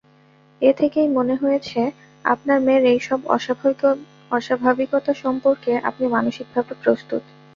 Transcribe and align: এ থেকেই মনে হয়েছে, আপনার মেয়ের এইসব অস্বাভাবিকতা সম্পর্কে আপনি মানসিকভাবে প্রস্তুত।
এ 0.61 0.71
থেকেই 0.73 1.07
মনে 1.07 1.35
হয়েছে, 1.35 1.81
আপনার 2.25 2.57
মেয়ের 2.61 2.83
এইসব 2.85 3.19
অস্বাভাবিকতা 4.31 5.13
সম্পর্কে 5.23 5.71
আপনি 5.89 6.05
মানসিকভাবে 6.07 6.73
প্রস্তুত। 6.83 7.23